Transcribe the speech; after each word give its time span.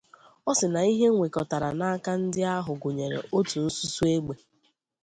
Ọ 0.49 0.51
sị 0.59 0.67
na 0.73 0.81
ihe 0.91 1.05
e 1.09 1.13
nwèkọtara 1.15 1.69
n'aka 1.77 2.11
ndị 2.21 2.41
ahụ 2.55 2.73
gụnyere: 2.81 3.19
ótù 3.37 3.57
nsụnsụ 3.65 4.03
egbè 4.15 4.35